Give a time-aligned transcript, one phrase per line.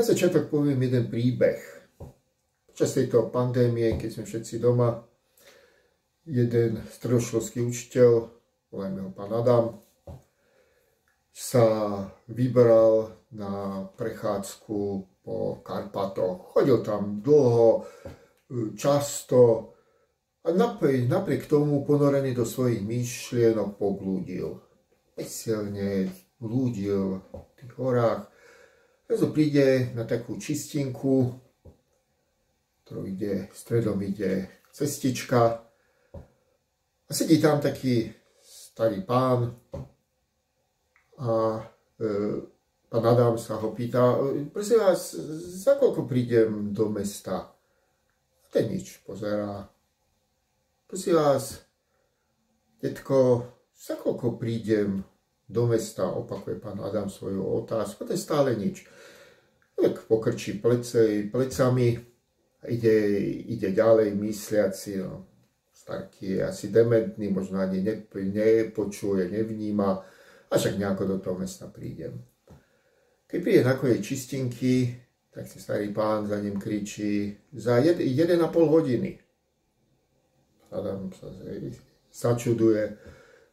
[0.00, 1.60] Na začiatok poviem jeden príbeh.
[2.72, 4.96] Počas tejto pandémie, keď sme všetci doma,
[6.24, 8.32] jeden stredoškolský učiteľ,
[8.72, 9.76] volajme ho pán Adam,
[11.28, 11.64] sa
[12.32, 14.80] vybral na prechádzku
[15.20, 16.56] po Karpatoch.
[16.56, 17.84] Chodil tam dlho,
[18.80, 19.76] často
[20.40, 24.64] a napriek, napriek tomu ponorený do svojich myšlienok poblúdil.
[25.12, 26.08] Veselne
[26.40, 28.39] blúdil v tých horách.
[29.10, 31.34] Zrazu príde na takú čistinku,
[32.86, 35.66] ktorou ide, stredom ide cestička
[37.02, 38.06] a sedí tam taký
[38.38, 39.50] starý pán
[41.18, 41.58] a
[41.98, 42.10] e,
[42.86, 44.14] pán Adam sa ho pýta,
[44.54, 45.18] prosím vás,
[45.58, 47.50] za koľko prídem do mesta?
[47.50, 49.66] A ten nič, pozerá
[50.86, 51.58] Prosím vás,
[52.78, 53.42] detko,
[53.74, 55.02] za koľko prídem
[55.50, 58.86] do mesta, opakuje pán Adam svoju otázku, to je stále nič.
[59.80, 61.96] Tak pokrčí plece, plecami
[62.68, 62.96] ide,
[63.48, 65.26] ide ďalej mysliaci, no,
[65.72, 67.80] starky je asi dementný, možno ani
[68.14, 69.90] nepočuje, nevníma,
[70.50, 72.20] a však nejako do toho mesta prídem.
[73.26, 74.98] Keď príde na koniec čistinky,
[75.30, 78.02] tak si starý pán za ním kričí za 1,5
[78.52, 79.18] hodiny.
[80.70, 81.26] Adam sa
[82.10, 82.98] začuduje,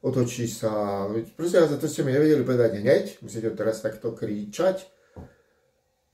[0.00, 4.95] otočí sa, vás, to ste mi nevedeli povedať hneď, musíte teraz takto kričať.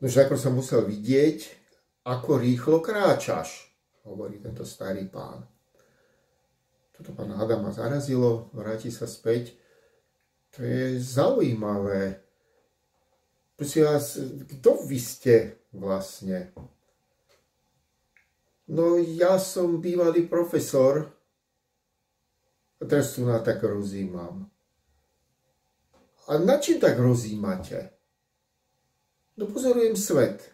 [0.02, 1.62] No že ako som musel vidieť,
[2.02, 3.70] ako rýchlo kráčaš,
[4.02, 5.46] hovorí tento starý pán.
[6.90, 9.54] Toto pána Adama zarazilo, vráti sa späť.
[10.58, 12.18] To je zaujímavé.
[13.54, 14.18] Prosím vás,
[14.58, 15.34] kto vy ste
[15.70, 16.50] vlastne?
[18.66, 21.14] No ja som bývalý profesor
[22.78, 24.50] a teraz tu na tak rozímam.
[26.26, 28.01] A na čím tak rozímate?
[29.36, 30.52] No pozorujem svet,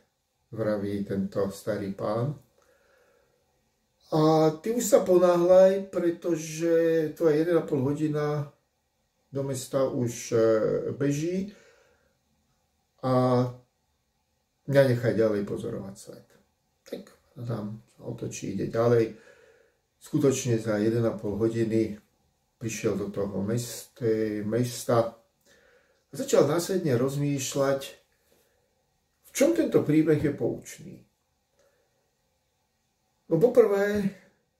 [0.50, 2.38] vraví tento starý pán.
[4.08, 6.72] A ty už sa ponáhľaj, pretože
[7.12, 8.48] tvoja 1,5 hodina
[9.28, 10.38] do mesta už e,
[10.96, 11.52] beží
[13.04, 13.44] a
[14.64, 16.28] mňa nechaj ďalej pozorovať svet.
[16.88, 17.02] Tak
[17.44, 19.12] tam otočí, ide ďalej.
[20.00, 22.00] Skutočne za 1,5 hodiny
[22.56, 23.44] prišiel do toho
[24.48, 25.20] mesta
[26.08, 28.07] a začal následne rozmýšľať,
[29.38, 30.98] čom tento príbeh je poučný.
[33.30, 34.10] No poprvé,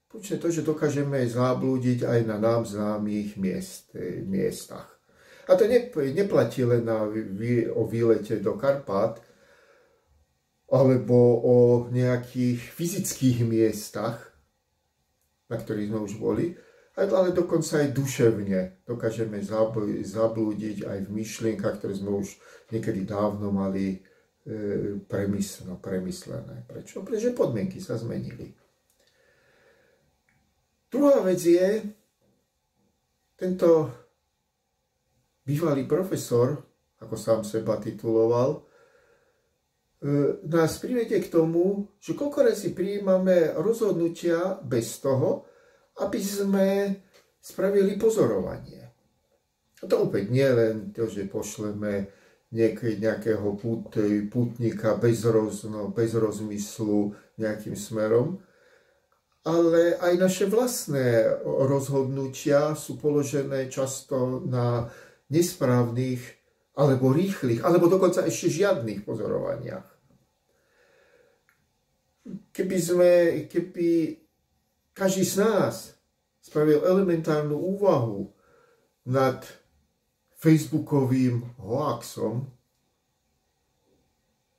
[0.07, 3.91] poučné to, že dokážeme záblúdiť aj na nám známych miest,
[4.23, 4.87] miestach.
[5.51, 5.67] A to
[6.15, 7.03] neplatí len na,
[7.75, 9.19] o výlete do Karpát,
[10.69, 11.55] alebo o
[11.89, 14.21] nejakých fyzických miestach,
[15.49, 16.53] na ktorých sme už boli,
[16.93, 19.41] ale dokonca aj duševne dokážeme
[20.05, 22.37] zablúdiť aj v myšlienkach, ktoré sme už
[22.69, 23.97] niekedy dávno mali
[24.45, 25.75] e, premyslené.
[25.79, 26.55] premyslené.
[26.67, 27.03] Prečo?
[27.03, 28.53] Pretože podmienky sa zmenili.
[30.89, 31.85] Druhá vec je,
[33.37, 33.69] tento
[35.45, 36.59] bývalý profesor,
[36.99, 38.69] ako sám seba tituloval,
[39.99, 45.43] E, nás privedie k tomu, že koľko razy prijímame rozhodnutia bez toho,
[45.99, 46.67] aby sme
[47.35, 48.79] spravili pozorovanie.
[49.79, 52.07] A to opäť nie len to, že pošleme
[52.49, 53.93] nejakého put,
[54.33, 58.41] putníka bez, roz, no, bez rozmyslu nejakým smerom,
[59.45, 64.89] ale aj naše vlastné rozhodnutia sú položené často na
[65.29, 66.21] nesprávnych
[66.73, 69.87] alebo rýchlych, alebo dokonca ešte žiadnych pozorovaniach.
[72.49, 73.11] Keby sme,
[73.45, 74.19] keby
[74.95, 75.75] každý z nás
[76.39, 78.31] spravil elementárnu úvahu
[79.05, 79.43] nad
[80.39, 82.47] facebookovým hoaxom,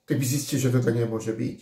[0.04, 1.58] tak by zistil, že to tak nemôže byť.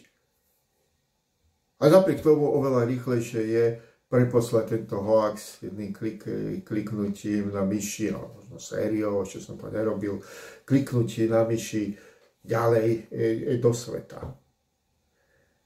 [1.79, 3.67] A napriek tomu oveľa rýchlejšie je
[4.09, 6.25] preposlať tento hoax jedným klik,
[6.65, 10.19] kliknutím na myši, no možno sériou, čo som to nerobil,
[10.65, 11.95] kliknutím na myši
[12.43, 14.33] ďalej e, e, do sveta.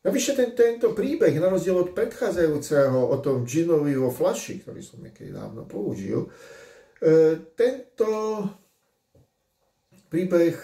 [0.03, 4.99] Navyše ten, tento príbeh, na rozdiel od predchádzajúceho o tom džinovi vo flaši, ktorý som
[4.99, 6.27] niekedy dávno použil,
[7.59, 8.11] tento
[10.07, 10.55] príbeh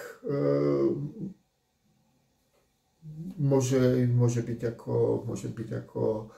[3.38, 6.31] môže, môže, byť ako, môže byť ako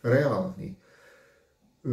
[0.00, 0.76] reálny.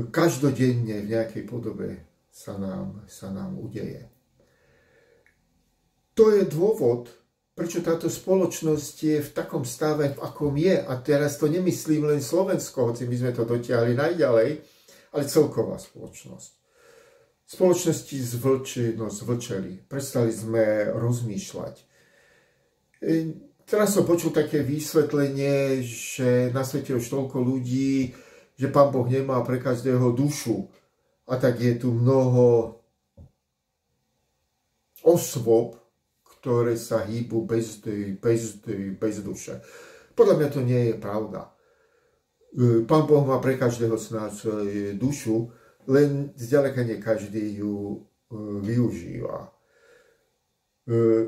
[0.10, 4.10] Každodenne v nejakej podobe sa nám, sa nám udeje.
[6.14, 7.10] To je dôvod,
[7.58, 10.78] prečo táto spoločnosť je v takom stave, v akom je.
[10.80, 14.50] A teraz to nemyslím len Slovensko, hoci my sme to dotiahli najďalej,
[15.14, 16.63] ale celková spoločnosť.
[17.44, 21.76] Spoločnosti zvlči, no, zvlčeli, prestali sme rozmýšľať.
[23.04, 23.16] E,
[23.68, 28.16] teraz som počul také vysvetlenie, že na svete už toľko ľudí,
[28.56, 30.72] že Pán Boh nemá pre každého dušu.
[31.28, 32.80] A tak je tu mnoho
[35.04, 35.80] osôb,
[36.24, 37.84] ktoré sa hýbu bez,
[38.24, 38.60] bez,
[38.96, 39.60] bez duše.
[40.16, 41.52] Podľa mňa to nie je pravda.
[42.56, 44.48] E, Pán Boh má pre každého snáď
[44.96, 45.52] dušu,
[45.88, 47.98] len zďaleka nie každý ju e,
[48.62, 49.48] využíva.
[49.48, 49.52] E,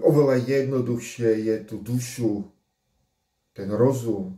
[0.04, 2.48] oveľa jednoduchšie je tú dušu,
[3.56, 4.36] ten rozum,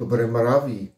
[0.00, 0.92] dobré mravy,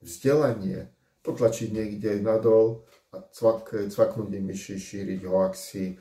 [0.00, 0.88] vzdelanie,
[1.24, 5.96] potlačiť niekde nadol a cvak, cvaknúť myši, šíriť hoaxy,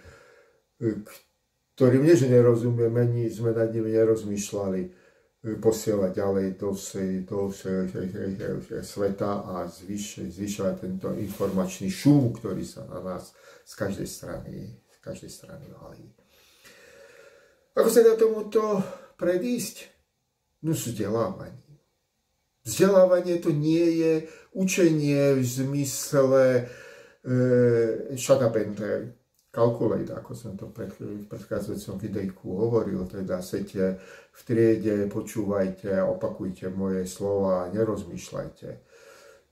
[1.76, 5.03] ktorým nie, že nerozumieme, ani sme nad nimi nerozmýšľali
[5.44, 7.40] posielať ďalej do, do
[8.80, 13.36] sveta a zvyšovať tento informačný šum, ktorý sa na nás
[13.68, 16.08] z každej strany, z každej strany valí.
[17.76, 18.80] Ako sa dá tomuto
[19.20, 19.92] predísť?
[20.64, 21.76] No vzdelávanie.
[22.64, 24.14] Vzdelávanie to nie je
[24.56, 26.72] učenie v zmysle
[27.28, 28.80] e, up and
[29.54, 34.02] calculate, ako som to pred, v predchádzajúcom videjku hovoril, teda sete
[34.34, 38.70] v triede, počúvajte, opakujte moje slova, nerozmýšľajte.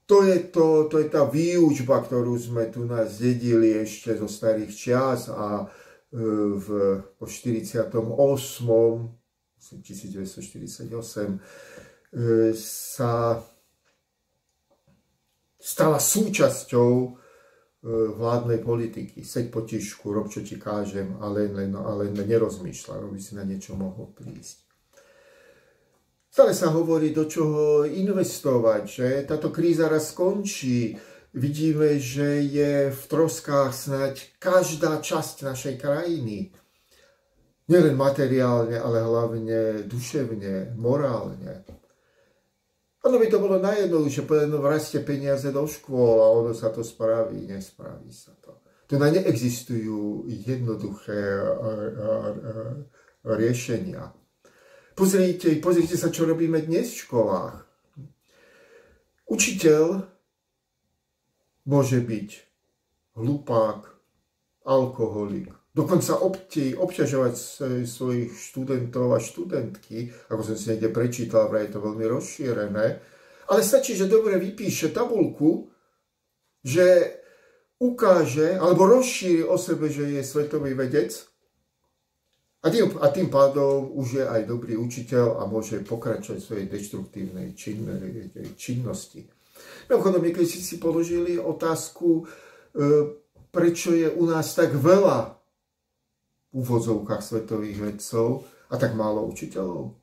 [0.09, 4.73] To je, to, to je tá výučba, ktorú sme tu nás zdedili ešte zo starých
[4.73, 6.17] čias a e,
[6.57, 6.67] v,
[7.21, 7.93] po 48.
[9.61, 10.89] 1948
[12.57, 13.13] sa
[15.61, 17.20] stala súčasťou E,
[17.81, 19.25] vládnej politiky.
[19.25, 23.73] Seď po tišku, rob čo ti kážem, ale, len, ale nerozmýšľa, aby si na niečo
[23.73, 24.69] mohol prísť.
[26.31, 30.95] Stále sa hovorí, do čoho investovať, že táto kríza raz skončí.
[31.35, 36.55] Vidíme, že je v troskách snať každá časť našej krajiny.
[37.67, 41.67] Nielen materiálne, ale hlavne duševne, morálne.
[43.01, 46.85] Ono by to bolo najjednoduchšie, povedať, no vraste peniaze do škôl a ono sa to
[46.85, 48.61] spraví, nespraví sa to.
[48.85, 51.17] Tu na neexistujú jednoduché
[53.25, 54.13] riešenia.
[54.93, 57.57] Pozrite, pozrite sa, čo robíme dnes v školách.
[59.31, 60.05] Učiteľ
[61.65, 62.29] môže byť
[63.15, 63.81] hlupák,
[64.67, 67.33] alkoholik, dokonca obti, obťažovať
[67.87, 72.85] svojich študentov a študentky, ako som si niekde prečítal, vraj je to veľmi rozšírené,
[73.47, 75.71] ale stačí, že dobre vypíše tabulku,
[76.63, 77.17] že
[77.81, 81.15] ukáže alebo rozšíri o sebe, že je svetový vedec
[82.61, 86.67] a tým, a tým pádom už je aj dobrý učiteľ a môže pokračovať v svojej
[86.69, 87.47] deštruktívnej
[88.53, 89.25] činnosti.
[89.89, 92.23] Mimochodom, keď si si položili otázku, e,
[93.49, 95.40] prečo je u nás tak veľa
[96.51, 99.95] úvodzovkách svetových vedcov a tak málo učiteľov?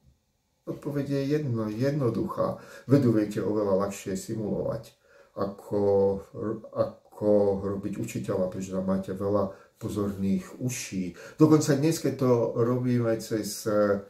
[0.68, 2.60] Odpoveď je jedno, jednoduchá.
[2.84, 4.92] Vedu viete oveľa ľahšie simulovať,
[5.40, 5.80] ako,
[6.76, 7.28] ako
[7.64, 9.48] robiť učiteľa, pretože tam máte veľa
[9.80, 11.16] pozorných uší.
[11.40, 12.30] Dokonca dnes, keď to
[12.60, 14.04] robíme cez e,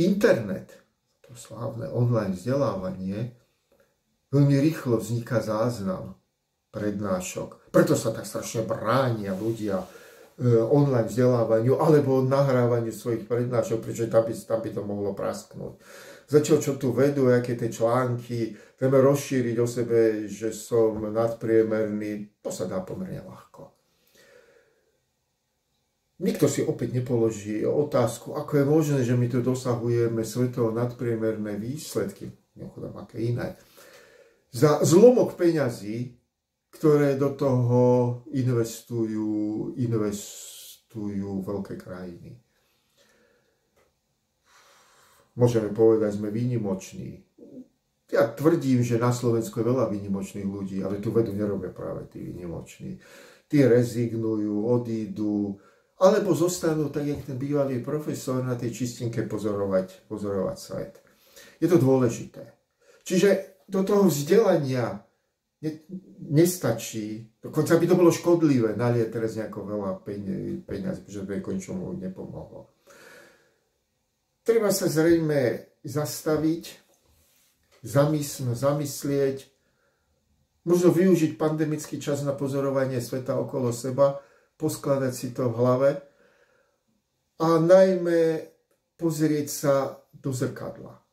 [0.00, 0.74] internet,
[1.22, 3.36] to slávne online vzdelávanie,
[4.32, 6.16] veľmi rýchlo vzniká záznam
[6.72, 7.57] prednášok.
[7.68, 9.86] Preto sa tak strašne bránia ľudia e,
[10.56, 15.76] online vzdelávaniu alebo nahrávaniu svojich prednášok, pretože tam by, tam by to mohlo prasknúť.
[16.28, 22.52] Začal, čo tu vedú, aké tie články, chceme rozšíriť o sebe, že som nadpriemerný, to
[22.52, 23.72] sa dá pomerne ľahko.
[26.18, 32.34] Nikto si opäť nepoloží otázku, ako je možné, že my tu dosahujeme svetovo nadpriemerné výsledky,
[32.58, 33.54] mimochodom aké iné.
[34.50, 36.18] Za zlomok peňazí
[36.70, 37.82] ktoré do toho
[38.32, 42.38] investujú, investujú veľké krajiny.
[45.38, 47.22] Môžeme povedať, sme výnimoční.
[48.10, 52.24] Ja tvrdím, že na Slovensku je veľa výnimočných ľudí, ale tu vedu nerobia práve tí
[52.24, 52.98] výnimoční.
[53.46, 55.60] Tí rezignujú, odídu,
[55.98, 60.92] alebo zostanú tak, jak ten bývalý profesor na tej čistinke pozorovať, pozorovať svet.
[61.58, 62.54] Je to dôležité.
[63.02, 65.07] Čiže do toho vzdelania
[65.62, 65.70] ne,
[66.30, 69.90] nestačí, dokonca by to bolo škodlivé, nalieť teraz nejako veľa
[70.66, 72.70] peniaz, pretože by končomu nepomohlo.
[74.46, 76.64] Treba sa zrejme zastaviť,
[77.84, 79.44] zamysl, zamyslieť,
[80.64, 84.20] možno využiť pandemický čas na pozorovanie sveta okolo seba,
[84.58, 85.90] poskladať si to v hlave
[87.38, 88.42] a najmä
[88.98, 89.74] pozrieť sa
[90.10, 91.07] do zrkadla.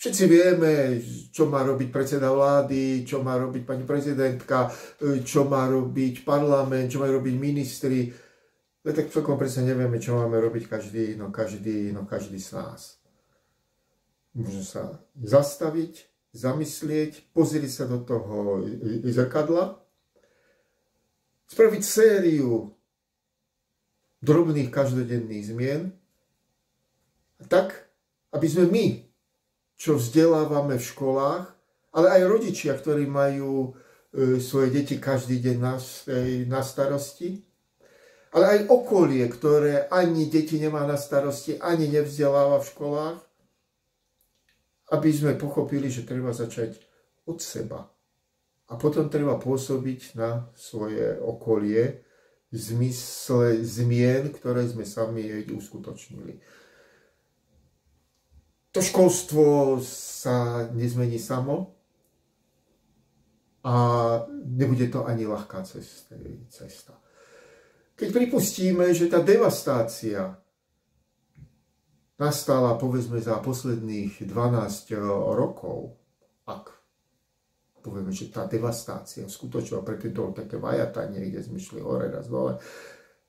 [0.00, 0.96] Všetci vieme,
[1.28, 4.72] čo má robiť predseda vlády, čo má robiť pani prezidentka,
[5.28, 8.08] čo má robiť parlament, čo má robiť ministri.
[8.80, 12.96] Ale tak celkom presne nevieme, čo máme robiť každý, no každý, no každý z nás.
[14.32, 18.64] Môžeme sa zastaviť, zamyslieť, pozrieť sa do toho
[19.04, 19.84] zrkadla,
[21.52, 22.72] spraviť sériu
[24.24, 25.92] drobných každodenných zmien,
[27.52, 27.92] tak,
[28.32, 29.09] aby sme my,
[29.80, 31.44] čo vzdelávame v školách,
[31.96, 33.72] ale aj rodičia, ktorí majú
[34.12, 35.80] e, svoje deti každý deň na,
[36.44, 37.40] na starosti,
[38.36, 43.18] ale aj okolie, ktoré ani deti nemá na starosti, ani nevzdeláva v školách,
[44.92, 46.76] aby sme pochopili, že treba začať
[47.24, 47.88] od seba.
[48.70, 52.04] A potom treba pôsobiť na svoje okolie
[52.52, 56.38] v zmysle zmien, ktoré sme sami uskutočnili.
[58.70, 61.74] To školstvo sa nezmení samo
[63.66, 63.74] a
[64.46, 66.94] nebude to ani ľahká cesta.
[67.98, 70.38] Keď pripustíme, že tá devastácia
[72.16, 74.96] nastala povedzme za posledných 12
[75.34, 76.00] rokov,
[76.46, 76.72] ak
[77.80, 82.60] povieme, že tá devastácia skutočná, pre to také vajatanie, kde sme šli hore raz dole,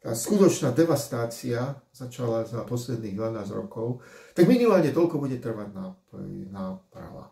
[0.01, 4.01] tá skutočná devastácia začala za posledných 12 rokov,
[4.33, 5.77] tak minimálne toľko bude trvať
[6.49, 7.29] náprava.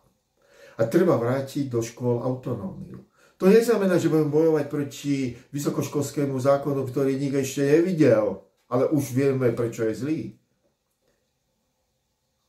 [0.78, 3.10] A treba vrátiť do škôl autonómiu.
[3.42, 9.50] To neznamená, že budeme bojovať proti vysokoškolskému zákonu, ktorý nik ešte nevidel, ale už vieme,
[9.50, 10.22] prečo je zlý.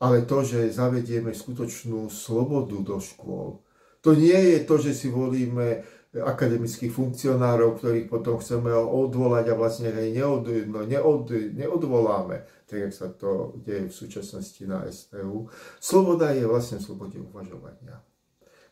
[0.04, 3.64] Ale to, že zavedieme skutočnú slobodu do škôl,
[4.00, 9.94] to nie je to, že si volíme akademických funkcionárov, ktorých potom chceme odvolať a vlastne
[9.94, 15.46] aj neod, no, neod, neodvoláme, tak jak sa to deje v súčasnosti na STU.
[15.78, 18.02] Sloboda je vlastne v slobode uvažovania.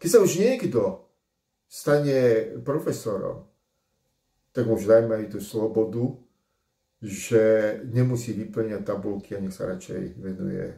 [0.03, 1.07] Keď sa už niekto
[1.71, 2.19] stane
[2.67, 3.47] profesorom,
[4.51, 6.19] tak už dajme aj tú slobodu,
[6.99, 10.75] že nemusí vyplňať tabulky a nech sa radšej venuje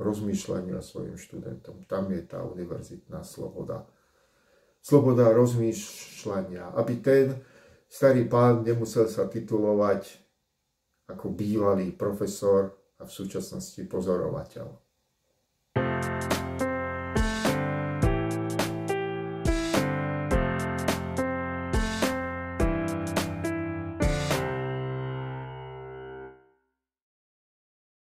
[0.00, 1.84] rozmýšľaniu a svojim študentom.
[1.84, 3.84] Tam je tá univerzitná sloboda.
[4.84, 7.32] Sloboda rozmýšľania, aby ten
[7.88, 10.20] starý pán nemusel sa titulovať
[11.08, 14.68] ako bývalý profesor a v súčasnosti pozorovateľ.